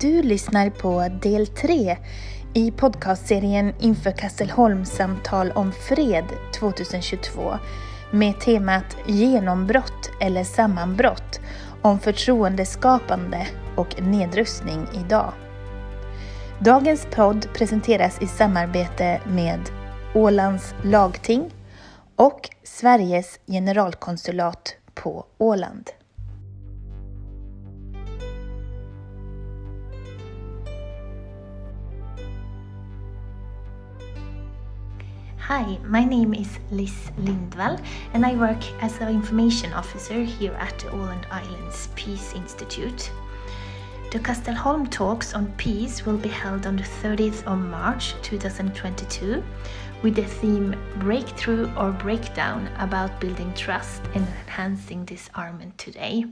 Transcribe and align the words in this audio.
Du 0.00 0.22
lyssnar 0.22 0.70
på 0.70 1.08
del 1.22 1.46
3 1.46 1.96
i 2.54 2.70
podcastserien 2.70 3.74
inför 3.80 4.10
Kastelholm 4.10 4.84
samtal 4.84 5.50
om 5.50 5.72
fred 5.72 6.24
2022 6.54 7.58
med 8.10 8.40
temat 8.40 8.96
genombrott 9.06 10.10
eller 10.20 10.44
sammanbrott 10.44 11.40
om 11.82 11.98
förtroendeskapande 11.98 13.46
och 13.76 14.02
nedrustning 14.02 14.86
idag. 14.94 15.32
Dagens 16.58 17.06
podd 17.14 17.48
presenteras 17.54 18.22
i 18.22 18.26
samarbete 18.26 19.20
med 19.26 19.60
Ålands 20.14 20.74
lagting 20.84 21.50
och 22.16 22.48
Sveriges 22.62 23.40
generalkonsulat 23.46 24.76
på 24.94 25.26
Åland. 25.38 25.90
Hi, 35.50 35.80
my 35.82 36.04
name 36.04 36.32
is 36.32 36.60
Liz 36.70 37.10
Lindvall 37.18 37.84
and 38.14 38.24
I 38.24 38.36
work 38.36 38.62
as 38.80 38.96
an 39.00 39.08
information 39.08 39.72
officer 39.72 40.22
here 40.22 40.52
at 40.52 40.78
the 40.78 40.90
Åland 40.90 41.28
Islands 41.28 41.88
Peace 41.96 42.34
Institute. 42.34 43.10
The 44.12 44.20
Kastelholm 44.20 44.88
Talks 44.92 45.34
on 45.34 45.50
Peace 45.56 46.06
will 46.06 46.18
be 46.18 46.28
held 46.28 46.68
on 46.68 46.76
the 46.76 46.84
30th 46.84 47.42
of 47.48 47.58
March 47.58 48.14
2022 48.22 49.42
with 50.04 50.14
the 50.14 50.22
theme 50.22 50.76
Breakthrough 51.00 51.68
or 51.74 51.90
Breakdown 51.90 52.70
about 52.78 53.20
building 53.20 53.52
trust 53.54 54.02
and 54.14 54.24
enhancing 54.44 55.04
disarmament 55.04 55.76
today. 55.78 56.26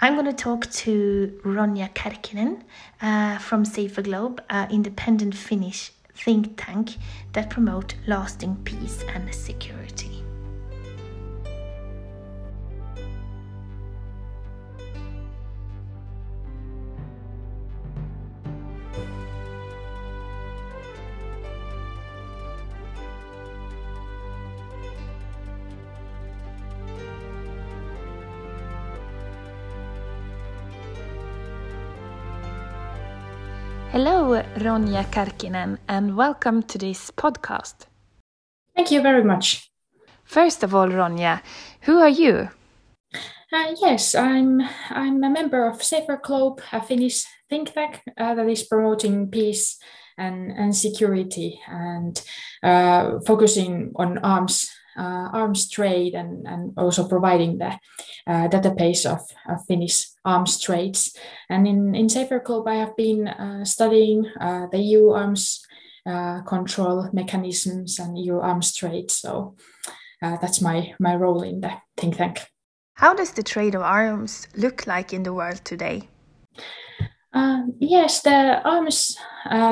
I'm 0.00 0.14
going 0.14 0.26
to 0.26 0.32
talk 0.32 0.68
to 0.82 1.40
Ronja 1.44 1.94
Karkinen 1.94 2.62
uh, 3.00 3.38
from 3.38 3.64
SaferGlobe, 3.64 4.40
an 4.50 4.72
independent 4.72 5.36
Finnish 5.36 5.92
think 6.14 6.54
tank 6.56 6.96
that 7.32 7.50
promote 7.50 7.94
lasting 8.06 8.56
peace 8.64 9.04
and 9.14 9.34
security. 9.34 10.23
Hello, 33.94 34.42
Ronja 34.56 35.04
Karkinen, 35.04 35.78
and 35.86 36.16
welcome 36.16 36.64
to 36.64 36.78
this 36.78 37.12
podcast. 37.12 37.86
Thank 38.74 38.90
you 38.90 39.00
very 39.00 39.22
much. 39.22 39.70
First 40.24 40.64
of 40.64 40.74
all, 40.74 40.88
Ronja, 40.88 41.40
who 41.82 42.00
are 42.00 42.08
you? 42.08 42.48
Uh, 43.52 43.72
yes, 43.80 44.16
I'm 44.16 44.60
I'm 44.90 45.22
a 45.22 45.30
member 45.30 45.64
of 45.68 45.78
SaferGlobe, 45.78 46.58
a 46.72 46.82
Finnish 46.82 47.22
think 47.48 47.72
tank 47.72 48.00
uh, 48.18 48.34
that 48.34 48.48
is 48.48 48.64
promoting 48.64 49.30
peace 49.30 49.78
and, 50.18 50.50
and 50.50 50.74
security 50.74 51.60
and 51.68 52.20
uh, 52.64 53.20
focusing 53.24 53.92
on 53.94 54.18
arms 54.18 54.72
arms 54.96 55.68
trade 55.68 56.14
and, 56.14 56.46
and 56.46 56.72
also 56.76 57.08
providing 57.08 57.58
the 57.58 57.78
uh, 58.26 58.48
database 58.48 59.04
of, 59.04 59.20
of 59.48 59.64
Finnish 59.66 60.08
arms 60.24 60.60
trades. 60.60 61.16
And 61.50 61.66
in, 61.66 61.94
in 61.94 62.06
SaferGlobe, 62.06 62.68
I 62.68 62.76
have 62.76 62.96
been 62.96 63.28
uh, 63.28 63.64
studying 63.64 64.26
uh, 64.40 64.66
the 64.70 64.78
EU 64.78 65.10
arms 65.10 65.64
uh, 66.06 66.42
control 66.42 67.08
mechanisms 67.12 67.98
and 67.98 68.18
EU 68.18 68.38
arms 68.38 68.74
trade. 68.74 69.10
So 69.10 69.56
uh, 70.22 70.36
that's 70.40 70.60
my, 70.60 70.94
my 70.98 71.16
role 71.16 71.42
in 71.42 71.60
the 71.60 71.72
think 71.96 72.16
tank. 72.16 72.46
How 72.94 73.14
does 73.14 73.32
the 73.32 73.42
trade 73.42 73.74
of 73.74 73.82
arms 73.82 74.46
look 74.56 74.86
like 74.86 75.12
in 75.12 75.24
the 75.24 75.34
world 75.34 75.64
today? 75.64 76.08
yes, 77.80 78.22
the 78.22 78.62
arms 78.64 79.18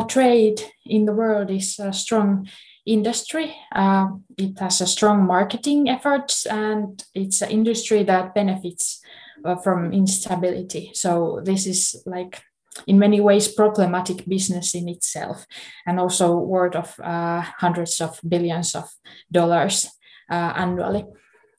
trade 0.08 0.60
in 0.84 1.04
the 1.04 1.12
world 1.12 1.48
is 1.50 1.78
strong 1.92 2.48
industry. 2.86 3.54
Uh, 3.74 4.08
it 4.36 4.58
has 4.58 4.80
a 4.80 4.86
strong 4.86 5.26
marketing 5.26 5.88
efforts 5.88 6.46
and 6.46 7.04
it's 7.14 7.42
an 7.42 7.50
industry 7.50 8.02
that 8.04 8.34
benefits 8.34 9.00
uh, 9.44 9.56
from 9.56 9.92
instability. 9.92 10.90
So 10.94 11.40
this 11.44 11.66
is 11.66 12.02
like 12.06 12.42
in 12.86 12.98
many 12.98 13.20
ways 13.20 13.48
problematic 13.48 14.26
business 14.26 14.74
in 14.74 14.88
itself 14.88 15.46
and 15.86 16.00
also 16.00 16.36
worth 16.36 16.74
of 16.74 16.98
uh, 17.00 17.42
hundreds 17.58 18.00
of 18.00 18.18
billions 18.26 18.74
of 18.74 18.90
dollars 19.30 19.88
uh, 20.30 20.52
annually. 20.56 21.04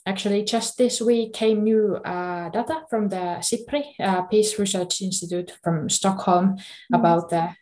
Actually, 0.06 0.44
just 0.44 0.78
this 0.78 1.00
week 1.00 1.32
came 1.32 1.64
new 1.64 1.96
uh, 1.96 2.50
data 2.50 2.82
from 2.90 3.08
the 3.08 3.38
SIPRI, 3.40 3.84
uh, 4.02 4.24
Peace 4.24 4.60
Research 4.60 5.02
Institute 5.02 5.54
from 5.64 5.88
Stockholm, 5.88 6.58
mm-hmm. 6.58 6.96
about 6.96 7.30
the 7.30 7.56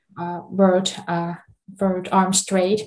world, 0.50 0.96
world 1.80 2.10
arms 2.12 2.44
trade 2.44 2.82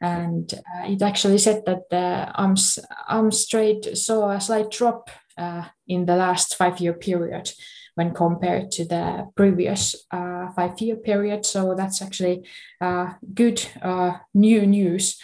and 0.00 0.54
uh, 0.54 0.86
it 0.86 1.02
actually 1.02 1.38
said 1.38 1.62
that 1.66 1.88
the 1.90 2.30
arms 2.34 2.78
arms 3.08 3.46
trade 3.46 3.96
saw 3.96 4.30
a 4.30 4.40
slight 4.40 4.70
drop 4.70 5.10
uh, 5.36 5.64
in 5.86 6.06
the 6.06 6.16
last 6.16 6.56
five 6.56 6.80
year 6.80 6.94
period 6.94 7.52
when 7.94 8.14
compared 8.14 8.70
to 8.70 8.84
the 8.84 9.28
previous 9.36 9.94
uh, 10.10 10.50
five 10.52 10.80
year 10.80 10.96
period. 10.96 11.44
So 11.44 11.74
that's 11.74 12.00
actually 12.00 12.46
uh, 12.80 13.14
good 13.34 13.62
uh, 13.82 14.12
new 14.32 14.66
news. 14.66 15.18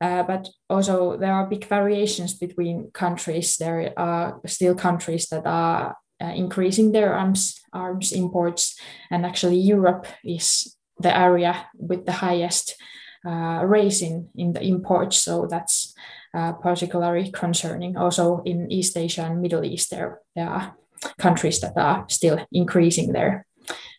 Uh, 0.00 0.22
but 0.22 0.48
also 0.68 1.16
there 1.16 1.32
are 1.32 1.46
big 1.46 1.64
variations 1.66 2.34
between 2.34 2.90
countries. 2.92 3.56
There 3.56 3.92
are 3.96 4.40
still 4.46 4.74
countries 4.74 5.28
that 5.28 5.46
are 5.46 5.96
increasing 6.20 6.92
their 6.92 7.14
arms 7.14 7.60
arms 7.72 8.12
imports, 8.12 8.78
and 9.10 9.26
actually 9.26 9.58
Europe 9.58 10.06
is 10.24 10.76
the 10.98 11.16
area 11.16 11.66
with 11.74 12.06
the 12.06 12.12
highest 12.12 12.76
raising 13.24 14.28
in 14.34 14.52
the 14.52 14.62
imports. 14.62 15.16
So 15.16 15.46
that's 15.46 15.94
uh, 16.34 16.52
particularly 16.52 17.30
concerning. 17.30 17.96
Also 17.96 18.42
in 18.44 18.70
East 18.70 18.96
Asia 18.96 19.22
and 19.22 19.40
Middle 19.40 19.64
East, 19.64 19.90
there, 19.90 20.20
there 20.34 20.48
are 20.48 20.74
countries 21.18 21.60
that 21.60 21.76
are 21.76 22.04
still 22.08 22.38
increasing 22.52 23.12
their, 23.12 23.46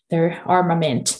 their 0.10 0.42
armament. 0.46 1.20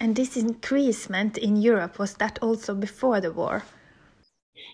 And 0.00 0.16
this 0.16 0.36
increasement 0.36 1.38
in 1.38 1.56
Europe, 1.56 1.98
was 1.98 2.14
that 2.14 2.38
also 2.42 2.74
before 2.74 3.20
the 3.20 3.32
war? 3.32 3.62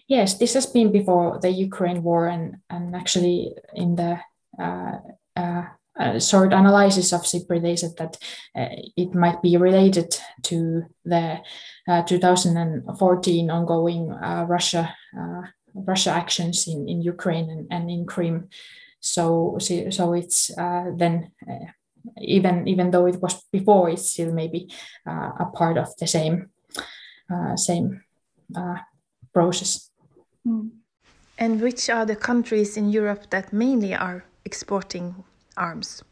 Yes, 0.08 0.38
this 0.38 0.54
has 0.54 0.66
been 0.66 0.90
before 0.90 1.38
the 1.40 1.50
Ukraine 1.50 2.02
war 2.02 2.28
and, 2.28 2.56
and 2.70 2.96
actually 2.96 3.52
in 3.74 3.96
the 3.96 4.18
uh, 4.58 4.92
uh, 5.36 5.64
uh, 5.98 6.20
short 6.20 6.52
analysis 6.52 7.12
of 7.12 7.26
said 7.26 7.96
that 7.96 8.16
uh, 8.56 8.68
it 8.96 9.14
might 9.14 9.42
be 9.42 9.56
related 9.56 10.16
to 10.42 10.84
the 11.04 11.38
uh, 11.88 12.02
2014 12.02 13.50
ongoing 13.50 14.12
uh, 14.12 14.44
Russia 14.48 14.94
uh, 15.18 15.42
Russia 15.74 16.10
actions 16.10 16.68
in, 16.68 16.88
in 16.88 17.02
Ukraine 17.02 17.50
and, 17.50 17.66
and 17.70 17.90
in 17.90 18.06
Crimea. 18.06 18.44
So, 19.00 19.58
so 19.60 20.12
it's 20.12 20.50
then 20.96 21.30
even 22.20 22.66
even 22.66 22.90
though 22.90 23.06
it 23.06 23.20
was 23.20 23.44
before, 23.52 23.90
it's 23.90 24.10
still 24.10 24.32
maybe 24.32 24.68
a 25.06 25.46
part 25.54 25.78
of 25.78 25.88
the 25.98 26.06
same 26.06 26.50
same 27.54 28.02
process. 29.32 29.90
Mm. 30.46 30.70
And 31.38 31.60
which 31.60 31.88
are 31.88 32.04
the 32.04 32.16
countries 32.16 32.76
in 32.76 32.90
Europe 32.90 33.30
that 33.30 33.52
mainly 33.52 33.94
are 33.94 34.24
exporting 34.44 35.24
arms? 35.58 36.02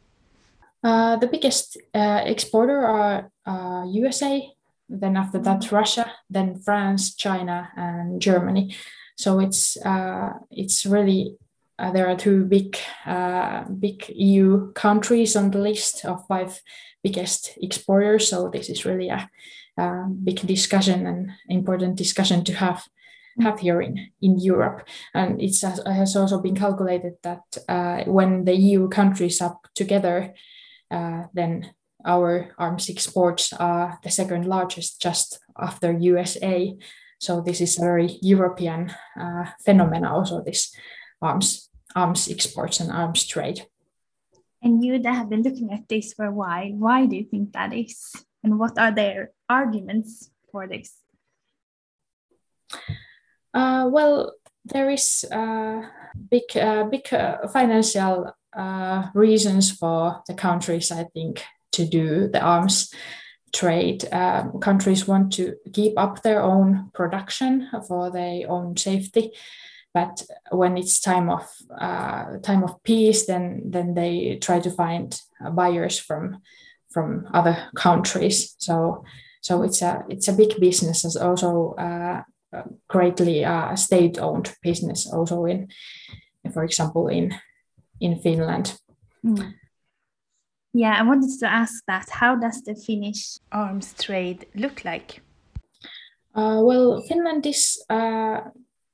Uh, 0.83 1.17
the 1.17 1.27
biggest 1.27 1.77
uh, 1.95 2.23
exporter 2.25 2.85
are 2.87 3.31
uh, 3.47 3.85
USA, 3.89 4.49
then 4.89 5.17
after 5.17 5.39
that 5.39 5.61
mm-hmm. 5.61 5.75
Russia, 5.75 6.13
then 6.31 6.59
France, 6.61 7.15
China, 7.15 7.69
and 7.77 8.21
Germany. 8.21 8.75
So 9.17 9.41
it's 9.41 9.77
uh, 9.79 10.35
it's 10.51 10.87
really 10.87 11.37
uh, 11.79 11.91
there 11.93 12.09
are 12.09 12.17
two 12.17 12.45
big 12.45 12.77
uh, 13.05 13.65
big 13.65 14.09
EU 14.15 14.73
countries 14.73 15.37
on 15.37 15.51
the 15.51 15.59
list 15.59 16.05
of 16.05 16.27
five 16.27 16.61
biggest 17.03 17.59
exporters. 17.61 18.29
So 18.29 18.49
this 18.49 18.69
is 18.69 18.85
really 18.85 19.09
a, 19.09 19.29
a 19.79 20.07
big 20.09 20.41
discussion 20.47 21.07
and 21.07 21.31
important 21.49 21.97
discussion 21.97 22.45
to 22.45 22.55
have 22.55 22.85
have 23.41 23.61
here 23.61 23.81
in, 23.81 24.11
in 24.23 24.39
Europe. 24.39 24.87
And 25.15 25.41
it 25.41 25.61
has 25.61 26.17
also 26.17 26.41
been 26.41 26.57
calculated 26.57 27.15
that 27.23 27.43
uh, 27.69 28.05
when 28.05 28.45
the 28.45 28.55
EU 28.55 28.89
countries 28.89 29.41
are 29.41 29.59
together, 29.75 30.35
uh, 30.91 31.25
then 31.35 31.71
our 32.05 32.55
arms 32.59 32.89
exports 32.89 33.53
are 33.53 33.99
the 34.03 34.11
second 34.11 34.47
largest 34.47 35.03
just 35.03 35.39
after 35.59 35.93
USA. 35.93 36.77
So 37.19 37.41
this 37.41 37.61
is 37.61 37.79
a 37.79 37.81
very 37.81 38.19
European 38.23 38.93
uh, 39.21 39.47
phenomenon 39.65 40.13
also, 40.13 40.43
this 40.43 40.75
arms, 41.21 41.69
arms 41.95 42.29
exports 42.29 42.81
and 42.81 42.93
arms 42.93 43.27
trade. 43.27 43.67
And 44.63 44.85
you 44.85 44.99
that 44.99 45.15
have 45.15 45.31
been 45.31 45.43
looking 45.43 45.73
at 45.73 45.89
this 45.89 46.13
for 46.13 46.27
a 46.27 46.33
while, 46.33 46.73
why 46.73 47.07
do 47.07 47.17
you 47.17 47.25
think 47.25 47.53
that 47.53 47.73
is? 47.73 48.13
And 48.43 48.59
what 48.59 48.79
are 48.79 48.93
their 48.93 49.33
arguments 49.49 50.31
for 50.51 50.67
this? 50.67 50.95
Uh, 53.57 53.89
well, 53.91 54.35
there 54.67 54.91
is 54.91 55.25
uh, 55.33 55.81
big, 56.31 56.55
uh, 56.57 56.85
big 56.85 57.11
uh, 57.11 57.49
financial 57.49 58.31
uh, 58.55 59.07
reasons 59.15 59.73
for 59.73 60.23
the 60.29 60.35
countries, 60.35 60.91
I 60.93 61.05
think, 61.15 61.43
to 61.73 61.87
do 61.87 62.29
the 62.29 62.41
arms 62.41 62.93
trade. 63.55 64.07
Um, 64.13 64.61
countries 64.61 65.09
want 65.09 65.33
to 65.35 65.55
keep 65.73 65.95
up 65.97 66.23
their 66.23 66.43
own 66.43 66.91
production 66.93 67.71
for 67.89 68.11
their 68.11 68.51
own 68.51 68.77
safety, 68.77 69.33
but 69.95 70.23
when 70.51 70.77
it's 70.77 71.01
time 71.01 71.31
of 71.31 71.49
uh, 71.81 72.37
time 72.43 72.63
of 72.63 72.83
peace, 72.83 73.25
then 73.25 73.63
then 73.65 73.95
they 73.95 74.37
try 74.39 74.61
to 74.61 74.71
find 74.71 75.19
buyers 75.53 75.99
from 75.99 76.43
from 76.91 77.27
other 77.33 77.57
countries. 77.75 78.55
So 78.59 79.05
so 79.41 79.63
it's 79.63 79.81
a 79.81 80.05
it's 80.11 80.29
a 80.29 80.37
big 80.37 80.61
business, 80.61 81.07
as 81.07 81.17
also 81.17 81.75
greatly 82.89 83.45
uh, 83.45 83.75
state-owned 83.77 84.55
business, 84.63 85.13
also 85.13 85.45
in, 85.45 85.69
for 86.53 86.65
example, 86.65 87.09
in 87.09 87.35
in 88.01 88.19
Finland. 88.19 88.79
Mm. 89.25 89.55
Yeah, 90.73 91.01
I 91.01 91.03
wanted 91.03 91.31
to 91.41 91.47
ask 91.47 91.85
that. 91.87 92.11
How 92.11 92.37
does 92.37 92.63
the 92.63 92.75
Finnish 92.75 93.39
arms 93.51 93.95
trade 93.95 94.47
look 94.55 94.85
like? 94.85 95.23
Uh, 96.35 96.61
well, 96.63 97.01
Finland 97.09 97.47
is 97.47 97.83
uh, 97.89 98.41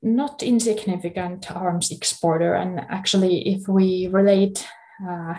not 0.00 0.42
insignificant 0.42 1.50
arms 1.50 1.90
exporter, 1.90 2.54
and 2.54 2.80
actually, 2.88 3.48
if 3.48 3.68
we 3.68 4.06
relate 4.06 4.64
uh, 5.08 5.34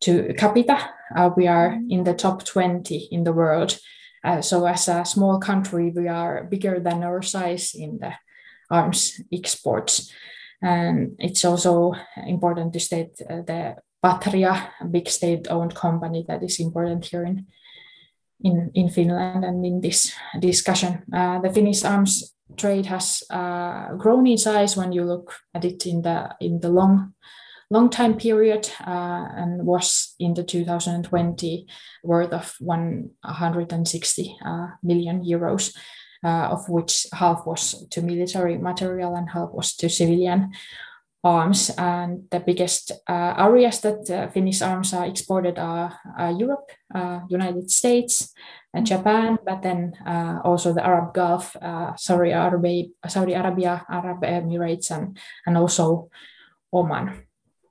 to 0.00 0.32
capita, 0.38 0.78
uh, 1.14 1.30
we 1.36 1.46
are 1.46 1.72
mm. 1.72 1.90
in 1.90 2.04
the 2.04 2.14
top 2.14 2.44
20 2.44 3.08
in 3.10 3.24
the 3.24 3.32
world. 3.32 3.78
Uh, 4.28 4.42
so, 4.42 4.66
as 4.66 4.88
a 4.88 5.04
small 5.04 5.40
country, 5.40 5.90
we 5.96 6.06
are 6.06 6.44
bigger 6.44 6.80
than 6.80 7.02
our 7.02 7.22
size 7.22 7.74
in 7.74 7.98
the 7.98 8.12
arms 8.70 9.20
exports. 9.32 10.12
And 10.60 11.16
it's 11.18 11.44
also 11.44 11.94
important 12.26 12.74
to 12.74 12.80
state 12.80 13.18
uh, 13.22 13.40
the 13.46 13.76
Patria, 14.02 14.70
a 14.80 14.84
big 14.84 15.08
state-owned 15.08 15.74
company 15.74 16.24
that 16.28 16.42
is 16.42 16.60
important 16.60 17.06
here 17.06 17.24
in 17.24 17.46
in, 18.44 18.70
in 18.74 18.90
Finland 18.90 19.44
and 19.44 19.64
in 19.64 19.80
this 19.80 20.12
discussion. 20.38 21.02
Uh, 21.12 21.40
the 21.40 21.50
Finnish 21.50 21.84
arms 21.84 22.34
trade 22.56 22.86
has 22.86 23.22
uh, 23.30 23.94
grown 23.96 24.26
in 24.26 24.38
size 24.38 24.76
when 24.76 24.92
you 24.92 25.04
look 25.04 25.32
at 25.54 25.64
it 25.64 25.86
in 25.86 26.02
the 26.02 26.28
in 26.40 26.60
the 26.60 26.68
long 26.68 27.14
long 27.70 27.90
time 27.90 28.14
period 28.14 28.70
uh, 28.86 29.28
and 29.36 29.66
was 29.66 30.14
in 30.18 30.34
the 30.34 30.42
2020 30.42 31.66
worth 32.02 32.32
of 32.32 32.54
160 32.60 34.36
uh, 34.44 34.66
million 34.82 35.22
euros 35.22 35.76
uh, 36.24 36.48
of 36.50 36.68
which 36.68 37.06
half 37.12 37.46
was 37.46 37.86
to 37.90 38.02
military 38.02 38.58
material 38.58 39.14
and 39.14 39.30
half 39.30 39.50
was 39.52 39.74
to 39.76 39.88
civilian 39.88 40.50
arms. 41.24 41.70
And 41.76 42.24
the 42.30 42.40
biggest 42.40 42.92
uh, 43.08 43.34
areas 43.38 43.80
that 43.80 44.08
uh, 44.10 44.28
Finnish 44.30 44.62
arms 44.62 44.94
are 44.94 45.06
exported 45.06 45.58
are 45.58 45.98
uh, 46.18 46.34
Europe, 46.36 46.70
uh, 46.94 47.20
United 47.28 47.70
States, 47.70 48.32
and 48.74 48.86
Japan, 48.86 49.38
but 49.44 49.62
then 49.62 49.94
uh, 50.06 50.40
also 50.44 50.72
the 50.72 50.84
Arab 50.84 51.14
Gulf, 51.14 51.56
Saudi, 51.96 52.30
Arabia, 52.30 52.84
Saudi 53.08 53.32
Arabia, 53.32 53.84
Arab 53.88 54.22
Emirates, 54.22 54.90
and, 54.90 55.18
and 55.46 55.56
also 55.56 56.10
Oman. 56.72 57.27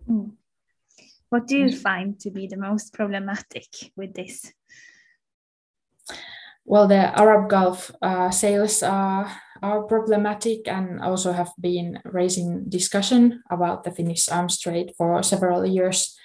Mm. 0.09 0.31
What 1.29 1.47
do 1.47 1.57
you 1.57 1.75
find 1.75 2.19
to 2.21 2.31
be 2.31 2.47
the 2.47 2.57
most 2.57 2.93
problematic 2.93 3.67
with 3.97 4.13
this? 4.13 4.53
well, 6.67 6.85
the 6.85 7.17
Arab 7.17 7.49
Gulf 7.49 7.91
uh, 8.01 8.29
sales 8.29 8.83
are, 8.83 9.31
are 9.63 9.83
problematic 9.83 10.67
and 10.67 11.01
also 11.01 11.31
have 11.31 11.51
been 11.59 11.99
raising 12.03 12.65
discussion 12.67 13.41
about 13.49 13.85
the 13.85 13.91
Finnish 13.91 14.27
arms 14.27 14.59
trade 14.59 14.91
for 14.97 15.23
several 15.23 15.65
years. 15.65 16.19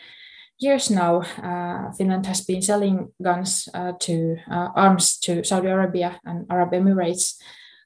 Years 0.59 0.91
now, 0.91 1.23
uh, 1.43 1.93
Finland 1.93 2.27
has 2.27 2.41
been 2.41 2.61
selling 2.61 3.13
guns 3.23 3.69
uh, 3.73 3.93
to 4.01 4.37
uh, 4.51 4.69
arms 4.75 5.19
to 5.21 5.45
Saudi 5.45 5.69
Arabia 5.69 6.21
and 6.25 6.45
Arab 6.51 6.73
Emirates. 6.73 7.37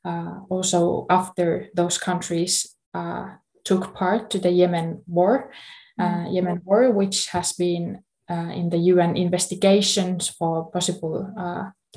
Uh, 0.03 0.41
also, 0.49 1.05
after 1.11 1.69
those 1.75 1.99
countries 1.99 2.75
uh, 2.95 3.27
took 3.65 3.95
part 3.95 4.31
to 4.31 4.39
the 4.39 4.51
Yemen 4.51 5.03
war, 5.07 5.53
mm. 6.01 6.35
Yemen 6.35 6.63
war, 6.65 6.91
which 6.91 7.29
has 7.29 7.53
been 7.53 8.03
in 8.29 8.71
the 8.71 8.79
UN 8.79 9.17
investigations 9.17 10.29
for 10.29 10.71
possible 10.71 11.33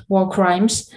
war 0.08 0.30
crimes. 0.30 0.92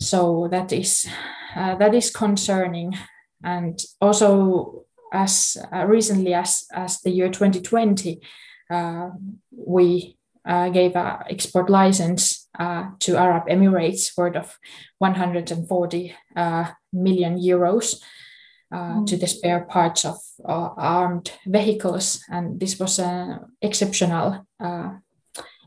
So 0.00 0.48
that 0.50 0.72
is 0.72 1.06
uh, 1.54 1.74
that 1.76 1.94
is 1.94 2.10
concerning, 2.10 2.96
and 3.44 3.78
also 4.00 4.84
as 5.12 5.56
uh, 5.72 5.84
recently 5.86 6.32
as 6.32 6.64
as 6.72 7.00
the 7.00 7.10
year 7.10 7.28
2020, 7.28 8.20
uh, 8.70 9.10
we 9.50 10.16
uh, 10.46 10.70
gave 10.70 10.96
an 10.96 11.18
export 11.28 11.68
license 11.68 12.48
uh, 12.58 12.90
to 13.00 13.16
Arab 13.16 13.46
Emirates 13.48 14.16
worth 14.16 14.36
of 14.36 14.58
140 14.98 16.14
uh, 16.36 16.70
million 16.92 17.38
euros. 17.38 18.00
Mm. 18.72 19.04
To 19.06 19.16
the 19.16 19.26
spare 19.26 19.64
parts 19.64 20.04
of 20.04 20.18
armed 20.44 21.32
vehicles, 21.44 22.22
and 22.28 22.60
this 22.60 22.78
was 22.78 23.00
an 23.00 23.40
exceptional 23.60 24.46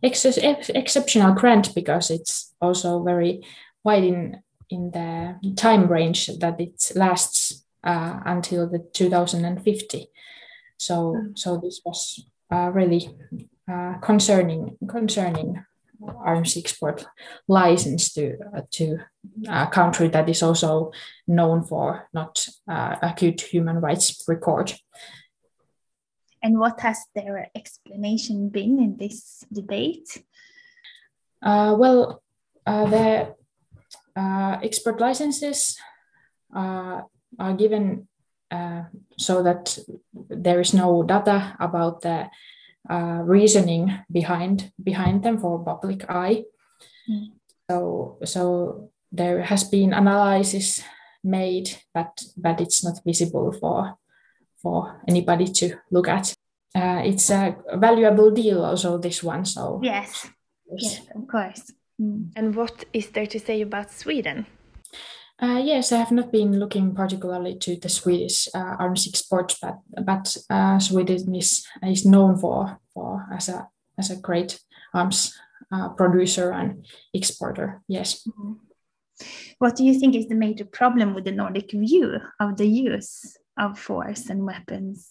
ex- 0.04 0.70
exceptional 0.70 1.34
grant 1.34 1.76
because 1.76 2.10
it's 2.10 2.54
also 2.62 3.04
very 3.04 3.42
wide 3.84 4.04
in 4.04 4.42
in 4.70 4.92
the 4.92 5.54
time 5.56 5.88
range 5.88 6.28
that 6.40 6.60
it 6.60 6.92
lasts 6.96 7.66
uh, 7.84 8.20
until 8.26 8.68
the 8.68 8.80
2050. 8.80 10.08
So 10.78 11.16
mm. 11.16 11.38
so 11.38 11.58
this 11.58 11.82
was 11.86 12.26
uh, 12.52 12.72
really 12.74 13.10
uh, 13.72 13.96
concerning 14.02 14.78
concerning 14.88 15.66
arms 16.26 16.58
export 16.58 17.06
license 17.48 18.14
to 18.14 18.38
uh, 18.56 18.62
to 18.72 18.98
a 19.48 19.68
country 19.68 20.08
that 20.10 20.30
is 20.30 20.44
also 20.44 20.92
known 21.28 21.64
for 21.64 22.08
not 22.14 22.46
uh, 22.68 22.96
a 23.02 23.14
good 23.18 23.40
human 23.42 23.78
rights 23.78 24.24
record. 24.28 24.74
And 26.42 26.60
what 26.60 26.80
has 26.82 27.00
their 27.16 27.50
explanation 27.56 28.50
been 28.50 28.80
in 28.80 28.98
this 28.98 29.46
debate? 29.52 30.24
Uh, 31.42 31.76
well, 31.78 32.22
uh, 32.66 32.86
the 32.86 33.36
uh, 34.16 34.58
export 34.62 35.00
licenses 35.00 35.78
uh, 36.56 37.02
are 37.40 37.54
given 37.54 38.08
uh, 38.52 38.84
so 39.18 39.42
that 39.44 39.80
there 40.30 40.60
is 40.60 40.74
no 40.74 41.04
data 41.04 41.56
about 41.60 42.02
the 42.02 42.30
uh, 42.90 43.22
reasoning 43.24 43.92
behind 44.12 44.72
behind 44.82 45.24
them 45.24 45.38
for 45.38 45.64
public 45.64 46.10
eye. 46.10 46.44
Mm. 47.10 47.32
So, 47.70 48.18
so 48.26 48.92
there 49.12 49.42
has 49.42 49.64
been 49.64 49.94
analysis 49.94 50.84
made, 51.24 51.70
but 51.94 52.22
but 52.38 52.62
it's 52.62 52.84
not 52.84 53.00
visible 53.06 53.52
for 53.54 53.98
for 54.62 55.02
anybody 55.08 55.46
to 55.46 55.76
look 55.92 56.08
at. 56.08 56.34
Uh, 56.76 57.02
it's 57.06 57.30
a 57.30 57.56
valuable 57.76 58.32
deal 58.32 58.66
also 58.66 58.98
this 58.98 59.22
one 59.22 59.46
so 59.46 59.80
yes 59.84 60.28
yes, 60.76 61.02
of 61.14 61.28
course 61.28 61.72
mm. 62.02 62.28
and 62.36 62.56
what 62.56 62.86
is 62.94 63.12
there 63.12 63.28
to 63.28 63.40
say 63.40 63.62
about 63.62 63.92
sweden 63.92 64.48
uh, 65.42 65.62
yes, 65.64 65.92
I 65.92 65.98
have 65.98 66.12
not 66.12 66.32
been 66.32 66.60
looking 66.60 66.94
particularly 66.94 67.58
to 67.60 67.76
the 67.76 67.90
Swedish 67.90 68.48
uh, 68.54 68.76
arms 68.80 69.08
exports, 69.08 69.58
but 69.62 69.80
but 70.06 70.38
uh, 70.50 70.80
Sweden 70.80 71.36
is 71.36 71.66
is 71.82 72.06
known 72.06 72.38
for 72.38 72.80
for 72.94 73.26
as 73.34 73.50
a 73.50 73.68
as 73.98 74.12
a 74.12 74.22
great 74.22 74.60
arms 74.94 75.34
uh, 75.72 75.90
producer 75.90 76.52
and 76.52 76.86
exporter. 77.14 77.82
Yes. 77.88 78.28
Mm-hmm. 78.28 78.54
What 79.60 79.76
do 79.76 79.84
you 79.84 80.00
think 80.00 80.16
is 80.16 80.28
the 80.28 80.36
major 80.36 80.66
problem 80.66 81.14
with 81.14 81.26
the 81.26 81.32
Nordic 81.32 81.72
view 81.72 82.18
of 82.40 82.58
the 82.58 82.68
use 82.68 83.38
of 83.58 83.80
force 83.80 84.30
and 84.30 84.46
weapons? 84.46 85.10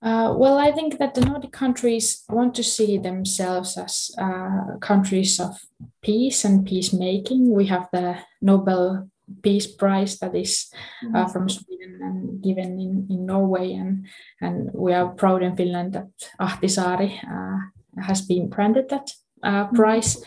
Uh, 0.00 0.32
well, 0.36 0.58
I 0.58 0.70
think 0.70 0.98
that 0.98 1.14
the 1.14 1.22
Nordic 1.22 1.50
countries 1.50 2.22
want 2.28 2.54
to 2.54 2.62
see 2.62 2.98
themselves 2.98 3.76
as 3.76 4.10
uh, 4.16 4.78
countries 4.80 5.40
of 5.40 5.58
peace 6.02 6.44
and 6.44 6.64
peacemaking. 6.64 7.52
We 7.52 7.66
have 7.66 7.88
the 7.92 8.18
Nobel 8.40 9.10
Peace 9.42 9.66
Prize 9.66 10.18
that 10.18 10.36
is 10.36 10.70
uh, 11.02 11.08
mm-hmm. 11.08 11.32
from 11.32 11.48
Sweden 11.48 11.98
and 12.00 12.42
given 12.42 12.78
in, 12.78 13.06
in 13.10 13.26
Norway, 13.26 13.72
and, 13.72 14.06
and 14.40 14.70
we 14.72 14.94
are 14.94 15.08
proud 15.08 15.42
in 15.42 15.56
Finland 15.56 15.94
that 15.94 16.10
Ahtisaari 16.40 17.18
uh, 17.24 18.00
has 18.00 18.22
been 18.22 18.48
granted 18.48 18.88
that 18.90 19.10
uh, 19.42 19.64
mm-hmm. 19.64 19.76
prize. 19.76 20.22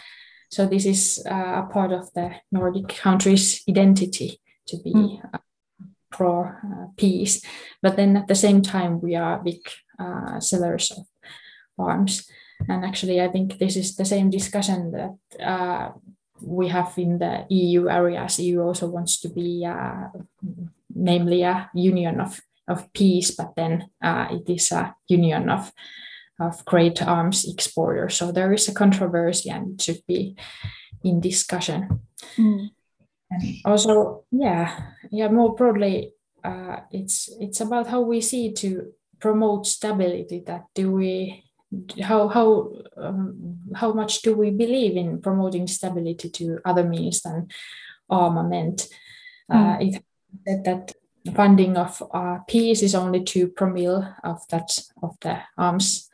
So 0.49 0.65
this 0.65 0.85
is 0.85 1.25
uh, 1.25 1.63
a 1.63 1.69
part 1.71 1.93
of 1.93 2.11
the 2.13 2.31
Nordic 2.51 2.89
countries' 2.89 3.63
identity 3.69 4.41
to 4.67 4.77
be 4.83 5.21
mm 6.12 6.18
for 6.18 6.62
peace. 6.98 7.41
But 7.82 7.96
then 7.96 8.18
at 8.18 8.27
the 8.27 8.36
same 8.36 8.62
time, 8.62 9.01
we 9.01 9.15
are 9.15 9.44
big 9.44 9.62
sellers 10.39 10.91
of 10.91 11.06
arms. 11.77 12.30
And 12.70 12.86
actually, 12.86 13.22
I 13.22 13.30
think 13.30 13.58
this 13.58 13.75
is 13.75 13.96
the 13.96 14.06
same 14.06 14.30
discussion 14.30 14.91
that 14.91 15.94
we 16.41 16.68
have 16.70 16.98
in 16.98 17.20
the 17.20 17.46
EU 17.50 17.89
areas. 17.89 18.39
EU 18.39 18.62
also 18.62 18.88
wants 18.88 19.20
to 19.22 19.30
be, 19.30 19.65
uh, 19.65 20.10
namely, 20.94 21.44
a 21.44 21.70
union 21.74 22.20
of, 22.20 22.39
of 22.68 22.91
peace, 22.94 23.32
but 23.32 23.56
then 23.56 23.89
uh, 24.03 24.27
it 24.32 24.50
is 24.50 24.72
a 24.72 24.96
union 25.08 25.50
of, 25.50 25.72
of 26.39 26.65
great 26.65 27.01
arms 27.01 27.46
exporters. 27.46 28.15
So 28.15 28.32
there 28.32 28.53
is 28.53 28.68
a 28.68 28.74
controversy 28.74 29.50
and 29.50 29.74
it 29.74 29.82
should 29.82 30.01
be 30.08 30.36
in 31.03 31.20
discussion. 31.20 32.01
Mm. 32.38 32.70
And 33.31 33.55
also, 33.65 34.25
yeah, 34.31 34.91
yeah, 35.09 35.29
more 35.29 35.55
broadly, 35.55 36.13
uh, 36.43 36.81
it's 36.91 37.29
it's 37.39 37.61
about 37.61 37.88
how 37.88 38.01
we 38.01 38.19
see 38.21 38.51
to 38.53 38.91
promote 39.19 39.65
stability. 39.65 40.43
That 40.45 40.65
do 40.75 40.91
we 40.91 41.45
how 42.03 42.27
how 42.27 42.73
um, 42.97 43.59
how 43.75 43.93
much 43.93 44.21
do 44.21 44.35
we 44.35 44.51
believe 44.51 44.97
in 44.97 45.21
promoting 45.21 45.67
stability 45.67 46.29
to 46.29 46.59
other 46.65 46.83
means 46.83 47.21
than 47.21 47.47
armament? 48.09 48.89
Mm. 49.50 49.55
Uh, 49.55 49.77
it 49.79 50.03
said 50.45 50.63
that 50.65 50.93
funding 51.33 51.77
of 51.77 52.03
uh, 52.13 52.39
peace 52.47 52.81
is 52.83 52.95
only 52.95 53.23
two 53.23 53.47
promille 53.47 54.13
of 54.23 54.45
that 54.50 54.77
of 55.01 55.15
the 55.21 55.39
arms 55.57 56.09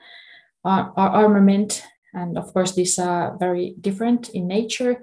uh, 0.63 0.89
armament, 0.95 1.83
and 2.13 2.37
of 2.37 2.53
course 2.53 2.75
these 2.75 2.99
are 2.99 3.35
very 3.37 3.73
different 3.81 4.29
in 4.29 4.47
nature. 4.47 5.01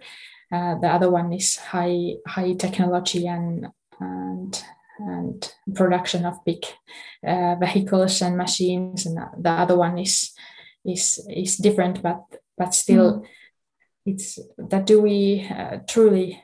Uh, 0.55 0.79
the 0.79 0.89
other 0.89 1.11
one 1.11 1.33
is 1.33 1.57
high 1.57 2.15
high 2.27 2.55
technology 2.55 3.27
and 3.27 3.67
and 4.01 4.65
and 4.99 5.53
production 5.75 6.25
of 6.25 6.45
big 6.45 6.65
uh, 7.27 7.57
vehicles 7.57 8.23
and 8.23 8.37
machines, 8.37 9.07
and 9.07 9.19
the 9.39 9.51
other 9.51 9.77
one 9.77 9.99
is 9.99 10.33
is 10.85 11.27
is 11.29 11.57
different, 11.57 12.03
but 12.03 12.23
but 12.57 12.75
still, 12.75 13.21
mm. 13.21 13.27
it's 14.07 14.39
that 14.71 14.87
do 14.87 15.03
we 15.03 15.49
uh, 15.51 15.79
truly 15.89 16.41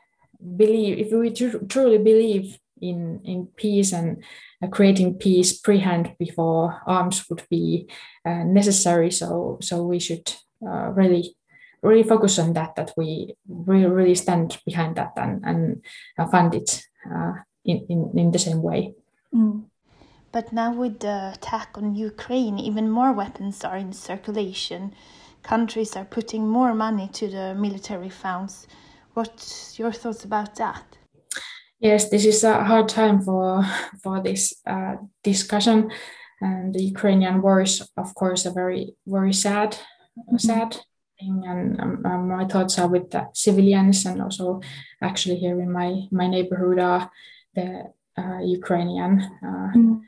believe? 0.56 0.98
If 0.98 1.12
we 1.12 1.30
tr- 1.30 1.64
truly 1.68 1.98
believe 1.98 2.58
in 2.80 3.20
in 3.24 3.46
peace 3.56 3.92
and 3.92 4.24
uh, 4.62 4.68
creating 4.68 5.18
peace 5.18 5.60
prehand 5.60 6.18
before 6.18 6.82
arms 6.86 7.28
would 7.30 7.44
be 7.48 7.88
uh, 8.24 8.42
necessary, 8.44 9.10
so 9.12 9.58
so 9.62 9.84
we 9.84 10.00
should 10.00 10.34
uh, 10.66 10.90
really 10.90 11.36
really 11.82 12.02
focus 12.02 12.38
on 12.38 12.52
that 12.54 12.74
that 12.76 12.92
we 12.96 13.34
really 13.48 13.86
really 13.86 14.14
stand 14.14 14.58
behind 14.66 14.96
that 14.96 15.12
and 15.16 15.44
and 15.44 15.82
fund 16.30 16.54
it 16.54 16.82
uh, 17.10 17.32
in, 17.64 17.86
in 17.88 18.18
in 18.18 18.30
the 18.30 18.38
same 18.38 18.62
way. 18.62 18.94
Mm. 19.34 19.64
But 20.32 20.52
now, 20.52 20.72
with 20.72 21.00
the 21.00 21.32
attack 21.34 21.70
on 21.74 21.96
Ukraine, 21.96 22.58
even 22.58 22.88
more 22.88 23.12
weapons 23.12 23.64
are 23.64 23.76
in 23.76 23.92
circulation. 23.92 24.94
Countries 25.42 25.96
are 25.96 26.04
putting 26.04 26.46
more 26.46 26.72
money 26.72 27.08
to 27.14 27.28
the 27.28 27.54
military 27.54 28.10
funds. 28.10 28.68
What's 29.14 29.78
your 29.78 29.90
thoughts 29.90 30.24
about 30.24 30.54
that? 30.56 30.84
Yes, 31.80 32.10
this 32.10 32.26
is 32.26 32.44
a 32.44 32.62
hard 32.62 32.88
time 32.88 33.22
for 33.22 33.64
for 34.02 34.22
this 34.22 34.54
uh, 34.66 34.96
discussion, 35.24 35.90
and 36.40 36.74
the 36.74 36.82
Ukrainian 36.82 37.42
war 37.42 37.62
is, 37.62 37.80
of 37.96 38.14
course, 38.14 38.46
a 38.46 38.52
very 38.52 38.94
very 39.06 39.32
sad 39.32 39.70
mm-hmm. 40.18 40.36
sad 40.36 40.76
thing. 41.20 41.44
And 41.46 41.80
um, 41.80 42.06
um, 42.06 42.28
my 42.28 42.46
thoughts 42.46 42.78
are 42.78 42.88
with 42.88 43.10
the 43.10 43.28
civilians, 43.34 44.06
and 44.06 44.22
also 44.22 44.60
actually 45.02 45.36
here 45.36 45.60
in 45.60 45.70
my 45.70 46.02
my 46.10 46.26
neighborhood 46.26 46.78
are 46.78 47.10
the 47.54 47.92
uh, 48.16 48.40
Ukrainian 48.40 49.20
uh, 49.42 49.72
mm 49.76 50.00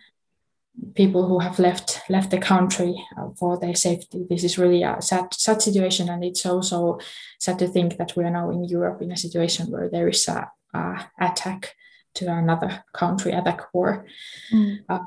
people 0.95 1.27
who 1.27 1.39
have 1.39 1.59
left 1.59 2.01
left 2.09 2.31
the 2.31 2.39
country 2.39 2.95
uh, 3.17 3.29
for 3.37 3.59
their 3.59 3.75
safety. 3.75 4.27
This 4.29 4.45
is 4.45 4.59
really 4.59 4.83
a 4.83 5.01
sad 5.01 5.33
sad 5.35 5.63
situation, 5.63 6.09
and 6.09 6.25
it's 6.25 6.47
also 6.47 6.99
sad 7.39 7.59
to 7.59 7.69
think 7.69 7.97
that 7.99 8.17
we 8.17 8.25
are 8.25 8.31
now 8.31 8.51
in 8.51 8.65
Europe 8.65 9.03
in 9.03 9.13
a 9.13 9.17
situation 9.17 9.71
where 9.71 9.89
there 9.89 10.09
is 10.09 10.27
a, 10.29 10.51
a 10.75 11.11
attack 11.21 11.75
to 12.15 12.27
another 12.27 12.85
country, 12.93 13.33
attack 13.33 13.73
war. 13.75 14.07
Mm. 14.53 14.85
Uh, 14.89 15.01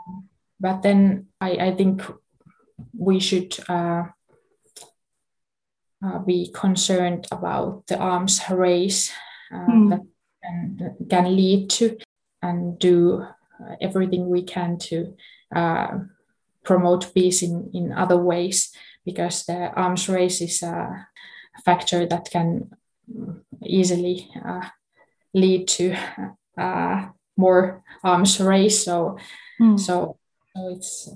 but 0.59 0.81
then 0.81 1.27
I, 1.41 1.51
I 1.51 1.75
think 1.75 2.01
we 2.97 3.19
should 3.19 3.57
uh, 3.69 4.05
uh, 6.05 6.19
be 6.19 6.51
concerned 6.53 7.27
about 7.31 7.87
the 7.87 7.97
arms 7.97 8.41
race 8.49 9.11
mm. 9.51 9.89
that 9.89 10.01
can, 10.43 10.95
can 11.09 11.35
lead 11.35 11.69
to, 11.69 11.97
and 12.41 12.77
do 12.79 13.25
everything 13.81 14.29
we 14.29 14.43
can 14.43 14.77
to 14.77 15.15
uh, 15.55 15.99
promote 16.63 17.13
peace 17.13 17.41
in, 17.41 17.69
in 17.73 17.91
other 17.91 18.17
ways 18.17 18.71
because 19.05 19.45
the 19.45 19.71
arms 19.73 20.09
race 20.09 20.41
is 20.41 20.63
a 20.63 21.07
factor 21.63 22.05
that 22.05 22.29
can 22.31 22.69
easily 23.63 24.29
uh, 24.43 24.61
lead 25.33 25.67
to 25.67 25.95
uh, 26.57 27.07
more 27.37 27.83
arms 28.03 28.39
race. 28.39 28.83
So, 28.83 29.17
mm. 29.61 29.79
so, 29.79 30.17
so 30.55 30.69
it's 30.69 31.09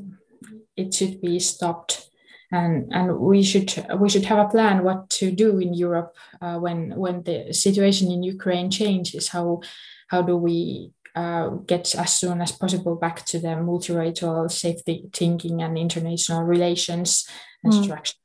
it 0.75 0.93
should 0.93 1.19
be 1.19 1.39
stopped, 1.39 2.08
and 2.51 2.91
and 2.91 3.17
we 3.19 3.43
should 3.43 3.71
we 3.99 4.09
should 4.09 4.25
have 4.25 4.39
a 4.39 4.49
plan 4.49 4.83
what 4.83 5.09
to 5.09 5.31
do 5.31 5.59
in 5.59 5.73
Europe 5.73 6.15
uh, 6.41 6.57
when 6.57 6.95
when 6.95 7.23
the 7.23 7.53
situation 7.53 8.11
in 8.11 8.23
Ukraine 8.23 8.71
changes. 8.71 9.29
How 9.29 9.61
how 10.07 10.21
do 10.21 10.35
we 10.35 10.91
uh, 11.15 11.49
get 11.65 11.95
as 11.95 12.13
soon 12.13 12.41
as 12.41 12.51
possible 12.51 12.95
back 12.95 13.25
to 13.25 13.39
the 13.39 13.55
multilateral 13.57 14.49
safety 14.49 15.09
thinking 15.13 15.61
and 15.61 15.77
international 15.77 16.43
relations 16.43 17.27
and 17.63 17.73
mm. 17.73 17.83
structure 17.83 18.15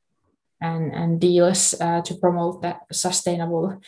and, 0.61 0.93
and 0.93 1.19
deals 1.19 1.75
uh, 1.81 2.01
to 2.01 2.15
promote 2.15 2.61
that 2.61 2.81
sustainable 2.91 3.81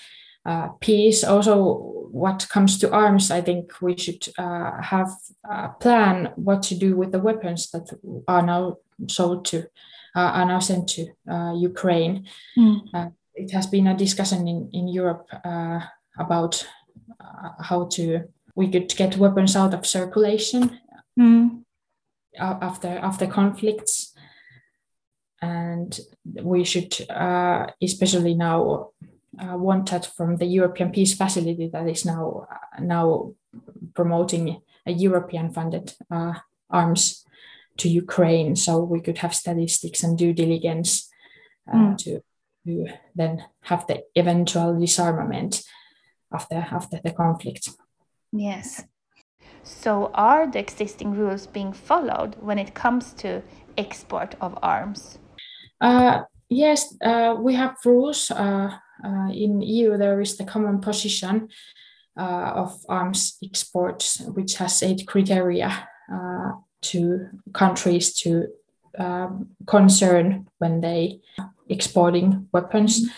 uh, 0.46 0.70
peace. 0.80 1.24
Also, 1.24 2.08
what 2.12 2.48
comes 2.50 2.78
to 2.80 2.92
arms, 2.92 3.32
I 3.32 3.42
think 3.42 3.82
we 3.82 3.98
should 3.98 4.28
uh, 4.38 4.82
have 4.82 5.10
a 5.50 5.70
plan 5.80 6.32
what 6.36 6.64
to 6.64 6.76
do 6.76 6.96
with 6.96 7.12
the 7.12 7.20
weapons 7.20 7.70
that 7.72 7.90
are 8.28 8.42
now 8.42 8.78
sold 9.10 9.46
to, 9.46 9.68
are 10.20 10.46
now 10.46 10.60
sent 10.60 10.90
to 10.90 11.08
uh, 11.30 11.54
Ukraine. 11.54 12.26
Mm. 12.58 13.14
it 13.36 13.52
has 13.52 13.68
been 13.68 13.88
a 13.88 13.96
discussion 13.96 14.48
in, 14.48 14.70
in 14.74 14.88
Europe 14.88 15.28
about 16.18 16.68
how 17.60 17.86
to 17.86 18.24
we 18.56 18.68
could 18.68 18.90
get 18.98 19.18
weapons 19.18 19.56
out 19.56 19.74
of 19.74 19.86
circulation 19.86 20.80
mm. 21.18 21.62
after 22.40 22.88
after 22.88 23.28
conflicts 23.28 24.14
and 25.42 26.00
we 26.42 26.64
should 26.64 26.94
uh, 27.10 27.68
especially 27.82 28.34
now 28.34 28.90
uh, 29.40 29.56
want 29.56 29.92
that 29.92 30.06
from 30.06 30.38
the 30.38 30.46
European 30.46 30.92
Peace 30.92 31.14
Facility 31.16 31.70
that 31.72 31.88
is 31.88 32.06
now 32.06 32.48
uh, 32.52 32.82
now 32.82 33.34
promoting 33.94 34.62
a 34.86 34.92
European 34.92 35.52
funded 35.54 35.94
uh, 36.10 36.34
arms 36.70 37.26
to 37.78 37.90
Ukraine. 37.90 38.56
So 38.56 38.84
we 38.84 39.02
could 39.02 39.20
have 39.20 39.34
statistics 39.34 40.04
and 40.04 40.18
due 40.18 40.34
diligence 40.34 41.10
uh, 41.72 41.78
mm. 41.78 41.98
to, 41.98 42.22
to 42.66 42.88
then 43.16 43.44
have 43.62 43.88
the 43.88 44.04
eventual 44.16 44.80
disarmament 44.80 45.64
after 46.32 46.56
after 46.56 47.00
the 47.04 47.12
conflict. 47.12 47.70
Yes. 48.32 48.84
So, 49.64 50.12
are 50.14 50.48
the 50.48 50.60
existing 50.60 51.12
rules 51.12 51.48
being 51.48 51.74
followed 51.74 52.36
when 52.40 52.58
it 52.58 52.74
comes 52.74 53.14
to 53.14 53.42
export 53.78 54.36
of 54.40 54.58
arms? 54.62 55.20
Uh, 55.82 56.22
yes, 56.50 56.96
uh, 57.04 57.36
we 57.40 57.54
have 57.56 57.76
rules. 57.86 58.32
Uh, 58.32 58.72
uh 59.04 59.30
in 59.32 59.62
EU, 59.62 59.98
there 59.98 60.22
is 60.22 60.38
the 60.38 60.46
common 60.46 60.80
position 60.80 61.50
uh, 62.18 62.52
of 62.56 62.80
arms 62.90 63.38
exports, 63.44 64.22
which 64.36 64.56
has 64.56 64.82
eight 64.84 65.06
criteria 65.06 65.88
uh, 66.12 66.52
to 66.82 67.28
countries 67.54 68.14
to 68.20 68.48
um, 68.98 69.50
concern 69.66 70.48
when 70.58 70.82
they 70.82 71.22
exporting 71.70 72.48
weapons, 72.52 73.10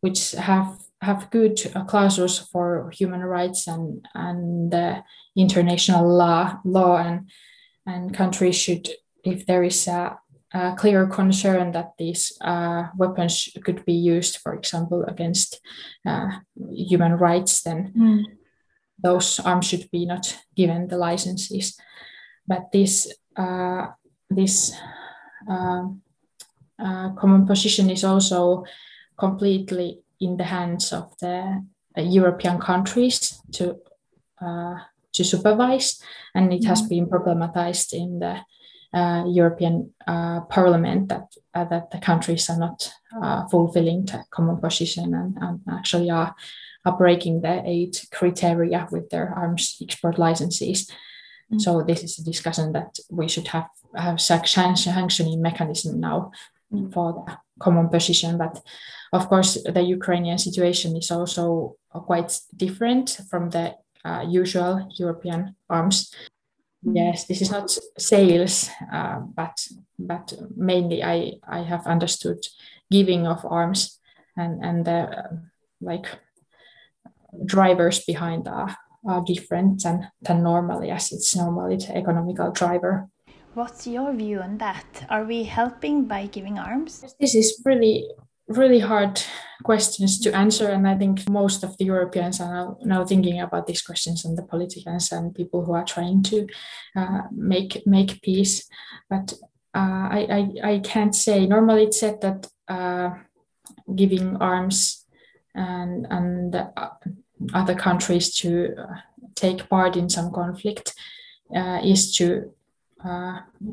which 0.00 0.32
have 0.32 0.78
have 1.02 1.30
good 1.30 1.60
clauses 1.86 2.38
for 2.38 2.90
human 2.90 3.22
rights 3.22 3.66
and 3.66 4.06
and 4.14 4.74
uh, 4.74 5.02
international 5.36 6.08
law 6.08 6.58
law 6.64 6.96
and 6.96 7.30
and 7.86 8.14
countries 8.14 8.56
should 8.56 8.88
if 9.22 9.44
there 9.46 9.62
is 9.62 9.86
a, 9.88 10.18
a 10.54 10.74
clear 10.76 11.06
concern 11.06 11.72
that 11.72 11.92
these 11.98 12.32
uh, 12.40 12.84
weapons 12.96 13.48
could 13.64 13.84
be 13.84 13.92
used 13.92 14.38
for 14.38 14.54
example 14.54 15.04
against 15.04 15.60
uh, 16.06 16.30
human 16.70 17.12
rights 17.12 17.62
then 17.62 17.92
mm. 17.96 18.24
those 19.02 19.38
arms 19.40 19.66
should 19.66 19.90
be 19.90 20.06
not 20.06 20.38
given 20.56 20.88
the 20.88 20.96
licenses 20.96 21.78
but 22.46 22.70
this 22.72 23.12
uh, 23.36 23.88
this 24.30 24.74
um, 25.48 26.02
uh, 26.78 27.10
common 27.10 27.46
position 27.46 27.90
is 27.90 28.04
also 28.04 28.64
completely 29.16 30.00
in 30.20 30.36
the 30.36 30.44
hands 30.44 30.92
of 30.92 31.16
the 31.18 31.62
uh, 31.96 32.00
European 32.00 32.58
countries 32.58 33.40
to 33.52 33.76
uh, 34.40 34.76
to 35.12 35.24
supervise, 35.24 36.02
and 36.34 36.52
it 36.52 36.64
has 36.64 36.82
mm-hmm. 36.82 36.88
been 36.88 37.06
problematized 37.06 37.92
in 37.92 38.18
the 38.18 38.40
uh, 38.94 39.24
European 39.26 39.92
uh, 40.06 40.40
Parliament 40.42 41.08
that 41.08 41.26
uh, 41.54 41.64
that 41.64 41.90
the 41.90 41.98
countries 41.98 42.48
are 42.50 42.58
not 42.58 42.92
uh, 43.22 43.46
fulfilling 43.48 44.04
the 44.04 44.24
common 44.30 44.58
position 44.58 45.14
and, 45.14 45.36
and 45.40 45.60
actually 45.70 46.10
are, 46.10 46.34
are 46.84 46.96
breaking 46.96 47.40
the 47.40 47.62
eight 47.64 48.06
criteria 48.12 48.86
with 48.92 49.08
their 49.10 49.32
arms 49.34 49.76
export 49.82 50.18
licenses. 50.18 50.90
Mm-hmm. 51.50 51.58
So 51.58 51.82
this 51.82 52.02
is 52.02 52.18
a 52.18 52.24
discussion 52.24 52.72
that 52.72 52.98
we 53.10 53.28
should 53.28 53.48
have 53.48 53.68
have 53.94 54.20
sanctioning 54.20 55.40
mechanism 55.40 56.00
now 56.00 56.30
mm-hmm. 56.72 56.90
for 56.90 57.12
the 57.12 57.38
common 57.60 57.88
position. 57.88 58.38
But 58.38 58.60
of 59.12 59.28
course, 59.28 59.62
the 59.62 59.82
Ukrainian 59.82 60.38
situation 60.38 60.96
is 60.96 61.10
also 61.10 61.76
quite 61.92 62.38
different 62.54 63.20
from 63.30 63.50
the 63.50 63.74
uh, 64.04 64.24
usual 64.28 64.88
European 64.98 65.54
arms. 65.68 66.14
Yes, 66.82 67.26
this 67.26 67.40
is 67.40 67.50
not 67.50 67.76
sales, 67.98 68.70
uh, 68.92 69.20
but 69.34 69.66
but 69.98 70.32
mainly 70.56 71.02
I 71.02 71.40
I 71.48 71.62
have 71.62 71.86
understood 71.86 72.38
giving 72.90 73.26
of 73.26 73.44
arms 73.44 73.98
and 74.36 74.64
and 74.64 74.84
the 74.84 75.00
uh, 75.18 75.36
like 75.80 76.08
drivers 77.44 78.04
behind 78.04 78.48
are, 78.48 78.76
are 79.06 79.22
different 79.24 79.82
than, 79.82 80.10
than 80.22 80.42
normally 80.42 80.90
as 80.90 81.12
it's 81.12 81.34
normally 81.36 81.76
the 81.76 81.96
economical 81.96 82.50
driver. 82.50 83.08
What's 83.54 83.86
your 83.86 84.12
view 84.12 84.40
on 84.40 84.58
that? 84.58 85.06
Are 85.08 85.24
we 85.24 85.44
helping 85.44 86.04
by 86.04 86.26
giving 86.26 86.58
arms? 86.58 87.14
This 87.18 87.34
is 87.34 87.62
really 87.64 88.06
really 88.48 88.78
hard 88.78 89.20
questions 89.64 90.20
to 90.20 90.32
answer 90.32 90.68
and 90.68 90.86
i 90.86 90.94
think 90.96 91.28
most 91.28 91.64
of 91.64 91.76
the 91.78 91.84
europeans 91.84 92.40
are 92.40 92.52
now, 92.52 92.78
now 92.84 93.04
thinking 93.04 93.40
about 93.40 93.66
these 93.66 93.82
questions 93.82 94.24
and 94.24 94.38
the 94.38 94.42
politicians 94.42 95.10
and 95.10 95.34
people 95.34 95.64
who 95.64 95.72
are 95.72 95.84
trying 95.84 96.22
to 96.22 96.46
uh, 96.94 97.22
make 97.32 97.82
make 97.86 98.22
peace 98.22 98.68
but 99.10 99.32
uh, 99.74 100.08
I, 100.10 100.26
I, 100.64 100.70
I 100.70 100.78
can't 100.78 101.14
say 101.14 101.46
normally 101.46 101.84
it's 101.84 102.00
said 102.00 102.20
that 102.20 102.48
uh, 102.68 103.10
giving 103.94 104.36
arms 104.36 105.04
and 105.54 106.06
and 106.08 106.54
uh, 106.54 106.90
other 107.54 107.74
countries 107.74 108.34
to 108.36 108.74
uh, 108.78 108.96
take 109.34 109.68
part 109.68 109.96
in 109.96 110.08
some 110.08 110.32
conflict 110.32 110.94
uh, 111.54 111.80
is 111.84 112.14
to 112.16 112.52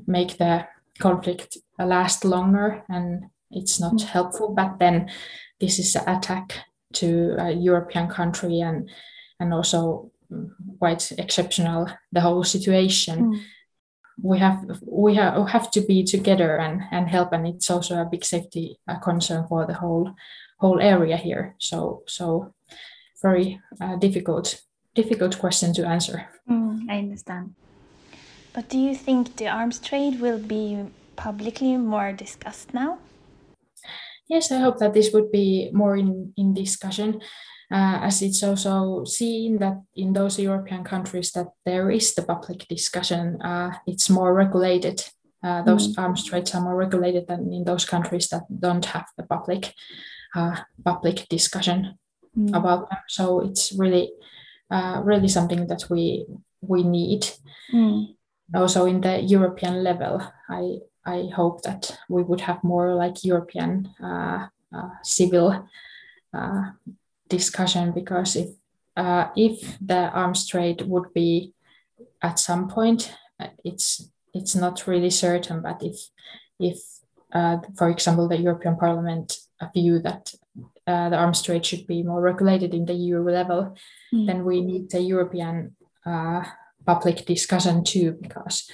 make 0.06 0.38
the 0.38 0.68
conflict 1.00 1.58
last 1.80 2.24
longer 2.24 2.84
and 2.90 3.26
it's 3.50 3.80
not 3.80 3.94
mm. 3.94 4.04
helpful. 4.04 4.50
But 4.50 4.80
then 4.80 5.10
this 5.60 5.80
is 5.80 5.96
an 5.96 6.08
attack 6.08 6.60
to 6.94 7.36
a 7.40 7.52
European 7.52 8.08
country 8.08 8.60
and 8.60 8.90
and 9.40 9.54
also 9.54 10.12
quite 10.80 11.12
exceptional 11.18 11.88
the 12.12 12.22
whole 12.22 12.44
situation. 12.44 13.34
Mm. 13.34 13.42
We 14.22 14.40
have 14.40 14.80
we 14.86 15.16
have, 15.16 15.50
have 15.50 15.72
to 15.72 15.82
be 15.82 16.04
together 16.04 16.58
and, 16.58 16.82
and 16.92 17.08
help, 17.08 17.34
and 17.34 17.48
it's 17.48 17.70
also 17.70 18.00
a 18.00 18.06
big 18.06 18.24
safety 18.24 18.80
concern 19.04 19.48
for 19.48 19.66
the 19.66 19.74
whole 19.74 20.14
whole 20.60 20.80
area 20.80 21.18
here. 21.18 21.56
So 21.58 22.04
so 22.08 22.54
very 23.24 23.60
uh, 23.82 23.96
difficult 23.96 24.62
difficult 24.96 25.40
question 25.40 25.74
to 25.74 25.88
answer. 25.88 26.30
Mm, 26.48 26.86
I 26.90 27.00
understand. 27.00 27.56
But 28.54 28.70
do 28.70 28.78
you 28.78 28.94
think 28.96 29.38
the 29.38 29.48
arms 29.48 29.80
trade 29.80 30.22
will 30.22 30.38
be 30.38 30.86
publicly 31.16 31.78
more 31.78 32.12
discussed 32.12 32.74
now? 32.74 33.00
yes, 34.34 34.52
I 34.52 34.60
hope 34.60 34.80
that 34.80 34.94
this 34.94 35.12
would 35.14 35.32
be 35.32 35.70
more 35.74 35.96
in, 35.96 36.34
in 36.38 36.54
discussion, 36.54 37.22
uh, 37.72 38.00
as 38.02 38.22
it's 38.22 38.44
also 38.44 39.04
seen 39.06 39.60
that 39.60 39.82
in 39.96 40.14
those 40.14 40.40
European 40.40 40.84
countries 40.84 41.32
that 41.32 41.48
there 41.66 41.90
is 41.92 42.14
the 42.14 42.24
public 42.24 42.68
discussion, 42.68 43.42
uh, 43.42 43.72
it's 43.88 44.10
more 44.10 44.34
regulated. 44.34 45.04
Uh, 45.44 45.62
those 45.62 45.94
mm. 45.94 46.02
arms 46.02 46.24
trades 46.26 46.56
are 46.56 46.62
more 46.62 46.76
regulated 46.76 47.28
than 47.28 47.52
in 47.52 47.64
those 47.66 47.86
countries 47.86 48.30
that 48.30 48.44
don't 48.60 48.86
have 48.86 49.08
the 49.18 49.24
public 49.24 49.74
uh, 50.36 50.56
public 50.84 51.28
discussion 51.30 52.00
mm. 52.38 52.56
about 52.56 52.90
them. 52.90 53.00
So 53.08 53.42
it's 53.42 53.74
really 53.74 54.12
uh, 54.72 55.02
really 55.04 55.28
something 55.28 55.68
that 55.68 55.90
we 55.90 56.26
we 56.62 56.84
need. 56.84 57.28
Mm. 57.74 58.16
Also 58.56 58.86
in 58.86 59.02
the 59.02 59.22
European 59.22 59.84
level, 59.84 60.22
I 60.50 60.80
I 61.06 61.30
hope 61.36 61.62
that 61.64 61.98
we 62.10 62.24
would 62.24 62.42
have 62.42 62.64
more 62.64 62.96
like 62.96 63.24
European 63.24 63.90
uh, 64.02 64.48
uh, 64.74 64.90
civil 65.04 65.68
uh, 66.34 66.72
discussion 67.30 67.92
because 67.92 68.36
if 68.36 68.50
uh, 68.96 69.28
if 69.36 69.78
the 69.82 70.10
arms 70.10 70.48
trade 70.48 70.82
would 70.84 71.14
be 71.14 71.54
at 72.22 72.40
some 72.40 72.68
point, 72.68 73.14
uh, 73.40 73.48
it's 73.64 74.10
it's 74.34 74.56
not 74.56 74.88
really 74.88 75.10
certain. 75.10 75.62
But 75.62 75.84
if 75.84 76.10
if 76.60 76.80
uh, 77.34 77.58
for 77.76 77.90
example 77.90 78.28
the 78.28 78.38
European 78.38 78.78
Parliament 78.78 79.38
view 79.74 80.00
that 80.00 80.34
the 80.86 81.16
arms 81.16 81.42
trade 81.42 81.66
should 81.66 81.88
be 81.88 82.04
more 82.04 82.22
regulated 82.22 82.74
in 82.74 82.86
the 82.86 82.94
EU 82.94 83.20
level, 83.22 83.76
mm. 84.14 84.28
then 84.28 84.44
we 84.44 84.62
need 84.62 84.90
the 84.90 85.02
European 85.02 85.76
public 86.86 87.26
discussion 87.26 87.84
too 87.84 88.18
because 88.22 88.70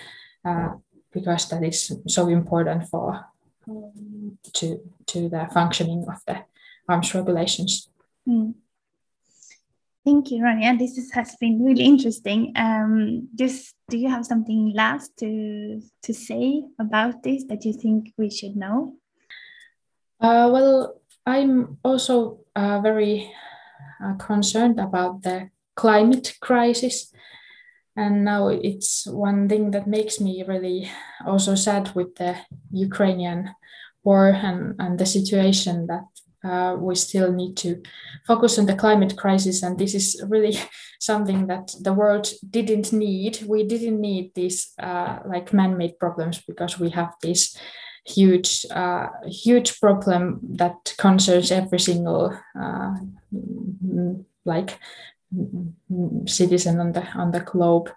because 1.11 1.49
that 1.49 1.63
is 1.63 1.91
so 2.07 2.27
important 2.27 2.87
for 2.87 3.25
to 4.53 4.79
to 5.05 5.29
the 5.29 5.47
functioning 5.53 6.05
of 6.07 6.21
the 6.25 6.43
arms 6.87 7.13
regulations. 7.13 7.89
Mm. 8.27 8.53
Thank 10.05 10.31
you, 10.31 10.41
Ronja. 10.41 10.79
This 10.79 10.97
is, 10.97 11.11
has 11.11 11.35
been 11.39 11.63
really 11.63 11.83
interesting. 11.83 12.53
Um, 12.55 13.27
just 13.35 13.75
do 13.89 13.97
you 13.97 14.09
have 14.09 14.25
something 14.25 14.73
last 14.73 15.17
to 15.17 15.81
to 16.03 16.13
say 16.13 16.63
about 16.79 17.21
this 17.23 17.43
that 17.45 17.65
you 17.65 17.73
think 17.73 18.13
we 18.17 18.29
should 18.29 18.55
know? 18.55 18.95
Uh, 20.19 20.49
well, 20.51 21.01
I'm 21.25 21.77
also 21.83 22.39
uh, 22.55 22.81
very 22.81 23.31
uh, 24.03 24.15
concerned 24.15 24.79
about 24.79 25.23
the 25.23 25.49
climate 25.75 26.35
crisis 26.41 27.13
and 27.99 28.23
now 28.23 28.47
it's 28.47 29.05
one 29.07 29.49
thing 29.49 29.71
that 29.71 29.87
makes 29.87 30.21
me 30.21 30.43
really 30.47 30.89
also 31.25 31.55
sad 31.55 31.93
with 31.95 32.15
the 32.15 32.37
Ukrainian 32.71 33.49
war 34.03 34.29
and, 34.29 34.75
and 34.79 34.97
the 34.97 35.05
situation 35.05 35.87
that 35.87 36.05
uh, 36.41 36.77
we 36.79 36.95
still 36.95 37.33
need 37.33 37.57
to 37.57 37.81
focus 38.25 38.57
on 38.57 38.65
the 38.67 38.75
climate 38.75 39.17
crisis. 39.17 39.61
And 39.61 39.77
this 39.77 39.93
is 39.93 40.23
really 40.29 40.57
something 41.01 41.47
that 41.47 41.73
the 41.81 41.93
world 41.93 42.31
didn't 42.49 42.93
need. 42.93 43.43
We 43.45 43.67
didn't 43.67 43.99
need 43.99 44.31
these 44.33 44.71
uh, 44.81 45.19
like 45.25 45.51
man-made 45.51 45.99
problems 45.99 46.41
because 46.47 46.79
we 46.79 46.91
have 46.91 47.13
this 47.21 47.57
huge, 48.09 48.65
uh, 48.71 49.07
huge 49.27 49.79
problem 49.79 50.39
that 50.57 50.93
concerns 50.97 51.51
every 51.51 51.79
single 51.79 52.37
uh, 52.59 52.95
like 54.45 54.79
citizen 56.25 56.79
on 56.79 56.91
the 56.91 57.05
on 57.15 57.31
the 57.31 57.41
globe. 57.41 57.89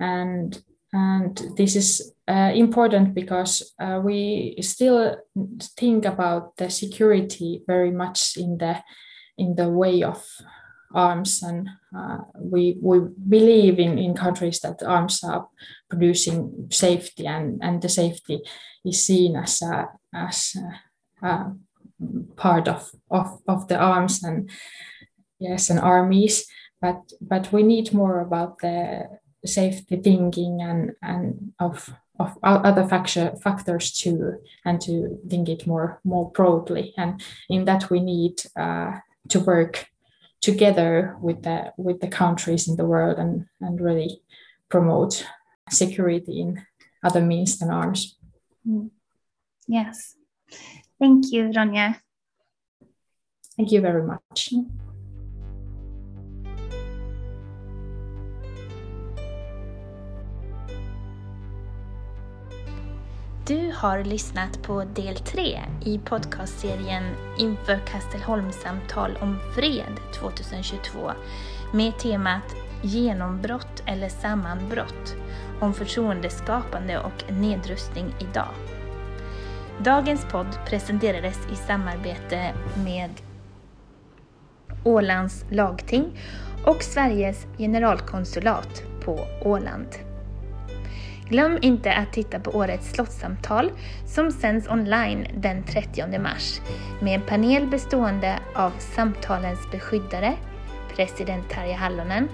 And 0.00 0.62
and 0.92 1.36
this 1.56 1.76
is 1.76 2.12
uh, 2.28 2.52
important 2.54 3.14
because 3.14 3.74
uh, 3.78 4.00
we 4.02 4.56
still 4.60 5.16
think 5.76 6.04
about 6.04 6.56
the 6.56 6.70
security 6.70 7.62
very 7.66 7.90
much 7.90 8.36
in 8.36 8.58
the 8.58 8.82
in 9.38 9.54
the 9.54 9.68
way 9.68 10.02
of 10.02 10.24
arms 10.96 11.42
and 11.42 11.68
uh, 11.96 12.18
we 12.38 12.78
we 12.80 12.98
believe 13.28 13.78
in 13.78 13.98
in 13.98 14.14
countries 14.14 14.60
that 14.60 14.82
arms 14.82 15.22
are 15.22 15.48
producing 15.90 16.68
safety 16.70 17.26
and 17.26 17.62
and 17.62 17.82
the 17.82 17.88
safety 17.88 18.40
is 18.84 19.04
seen 19.04 19.36
as 19.36 19.62
a, 19.62 19.88
as 20.14 20.56
a, 21.22 21.26
a 21.26 21.52
part 22.36 22.68
of, 22.68 22.90
of 23.10 23.42
of 23.46 23.68
the 23.68 23.76
arms 23.78 24.24
and 24.24 24.50
yes 25.38 25.70
and 25.70 25.80
armies. 25.80 26.46
But 26.80 27.12
but 27.20 27.52
we 27.52 27.62
need 27.62 27.92
more 27.92 28.20
about 28.20 28.58
the 28.58 29.08
safety 29.44 29.96
thinking 29.96 30.62
and 30.62 30.92
and 31.02 31.52
of 31.58 31.90
of 32.18 32.38
other 32.42 32.86
factor, 32.88 33.36
factors 33.42 33.92
too 33.92 34.38
and 34.64 34.80
to 34.80 35.18
think 35.28 35.48
it 35.48 35.66
more 35.66 36.00
more 36.04 36.30
broadly. 36.30 36.94
And 36.96 37.22
in 37.48 37.64
that 37.66 37.90
we 37.90 38.00
need 38.00 38.40
uh, 38.58 38.92
to 39.28 39.40
work 39.40 39.86
together 40.46 41.16
with 41.20 41.42
the 41.42 41.72
with 41.76 41.98
the 42.00 42.06
countries 42.06 42.68
in 42.68 42.76
the 42.76 42.86
world 42.86 43.18
and 43.18 43.46
and 43.60 43.80
really 43.80 44.22
promote 44.68 45.26
security 45.68 46.40
in 46.40 46.62
other 47.02 47.20
means 47.20 47.58
than 47.58 47.70
arms 47.70 48.16
mm. 48.62 48.88
yes. 49.66 50.14
Thank 51.00 51.32
you 51.32 51.50
ronja 51.56 51.98
thank 53.56 53.72
you 53.72 53.80
very 53.80 54.04
much 54.06 54.54
Du 63.46 63.72
har 63.74 64.04
lyssnat 64.04 64.62
på 64.62 64.84
del 64.84 65.16
3 65.16 65.60
i 65.84 65.98
podcastserien 65.98 67.04
Inför 67.38 67.78
Kastelholmssamtal 67.86 69.18
om 69.20 69.38
fred 69.54 70.00
2022 70.14 71.12
med 71.72 71.98
temat 71.98 72.56
genombrott 72.82 73.82
eller 73.86 74.08
sammanbrott 74.08 75.16
om 75.60 75.74
förtroendeskapande 75.74 76.98
och 76.98 77.32
nedrustning 77.32 78.14
idag. 78.20 78.54
Dagens 79.84 80.24
podd 80.24 80.58
presenterades 80.68 81.38
i 81.52 81.56
samarbete 81.56 82.52
med 82.84 83.10
Ålands 84.84 85.44
lagting 85.50 86.18
och 86.64 86.82
Sveriges 86.82 87.46
generalkonsulat 87.58 88.82
på 89.04 89.18
Åland. 89.44 89.88
Glöm 91.28 91.58
inte 91.62 91.92
att 91.92 92.12
titta 92.12 92.40
på 92.40 92.50
årets 92.50 92.90
slottssamtal 92.90 93.72
som 94.06 94.30
sänds 94.30 94.68
online 94.68 95.26
den 95.36 95.62
30 95.62 96.18
mars 96.18 96.60
med 97.00 97.14
en 97.14 97.26
panel 97.26 97.66
bestående 97.66 98.38
av 98.54 98.72
samtalens 98.78 99.70
beskyddare, 99.70 100.34
president 100.96 101.50
Tarja 101.50 101.76
Hallonen, 101.76 102.28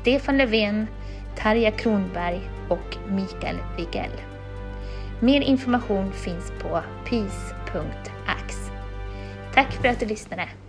Stefan 0.00 0.38
Löfven, 0.38 0.86
Tarja 1.36 1.70
Kronberg 1.70 2.50
och 2.68 2.96
Mikael 3.08 3.58
Wigell. 3.76 4.20
Mer 5.20 5.40
information 5.40 6.12
finns 6.12 6.52
på 6.62 6.82
peace.ax. 7.08 8.70
Tack 9.54 9.72
för 9.72 9.88
att 9.88 10.00
du 10.00 10.06
lyssnade! 10.06 10.59